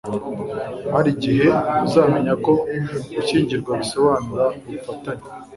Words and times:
hari 0.93 1.09
igihe 1.15 1.47
uzamenya 1.85 2.33
ko 2.45 2.51
gushyingirwa 3.13 3.71
bisobanura 3.81 4.45
ubufatanye 4.67 5.25